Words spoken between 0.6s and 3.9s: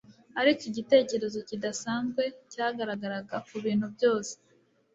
igitekerezo kidasanzwe cyagaragaraga ku bintu